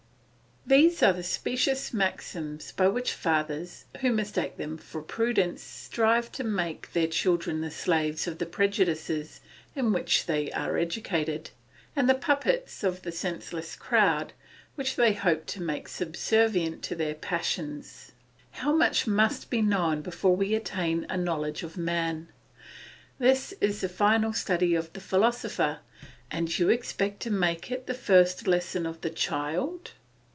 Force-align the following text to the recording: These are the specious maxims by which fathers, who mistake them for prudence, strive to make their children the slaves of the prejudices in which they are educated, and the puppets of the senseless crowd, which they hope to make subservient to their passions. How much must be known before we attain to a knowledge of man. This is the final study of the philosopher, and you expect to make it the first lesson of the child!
These 0.63 1.01
are 1.03 1.11
the 1.11 1.23
specious 1.23 1.91
maxims 1.91 2.71
by 2.71 2.87
which 2.87 3.13
fathers, 3.13 3.85
who 3.99 4.11
mistake 4.11 4.57
them 4.57 4.77
for 4.77 5.01
prudence, 5.01 5.61
strive 5.61 6.31
to 6.33 6.43
make 6.43 6.93
their 6.93 7.07
children 7.07 7.59
the 7.59 7.71
slaves 7.71 8.27
of 8.27 8.37
the 8.37 8.45
prejudices 8.45 9.41
in 9.75 9.91
which 9.91 10.27
they 10.27 10.51
are 10.51 10.77
educated, 10.77 11.49
and 11.95 12.07
the 12.07 12.13
puppets 12.15 12.83
of 12.83 13.01
the 13.01 13.11
senseless 13.11 13.75
crowd, 13.75 14.31
which 14.75 14.95
they 14.95 15.13
hope 15.13 15.47
to 15.47 15.61
make 15.61 15.87
subservient 15.89 16.83
to 16.83 16.95
their 16.95 17.15
passions. 17.15 18.11
How 18.51 18.71
much 18.71 19.07
must 19.07 19.49
be 19.49 19.63
known 19.63 20.01
before 20.03 20.35
we 20.35 20.53
attain 20.53 21.01
to 21.01 21.13
a 21.15 21.17
knowledge 21.17 21.63
of 21.63 21.75
man. 21.75 22.29
This 23.17 23.51
is 23.61 23.81
the 23.81 23.89
final 23.89 24.31
study 24.31 24.75
of 24.75 24.93
the 24.93 25.01
philosopher, 25.01 25.79
and 26.29 26.55
you 26.57 26.69
expect 26.69 27.19
to 27.21 27.31
make 27.31 27.71
it 27.71 27.87
the 27.87 27.93
first 27.95 28.47
lesson 28.47 28.85
of 28.85 29.01
the 29.01 29.09
child! 29.09 29.91